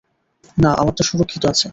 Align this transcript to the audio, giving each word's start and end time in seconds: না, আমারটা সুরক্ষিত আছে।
না, 0.57 0.69
আমারটা 0.73 1.03
সুরক্ষিত 1.03 1.43
আছে। 1.45 1.67